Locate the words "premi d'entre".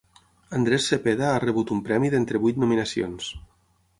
1.89-2.43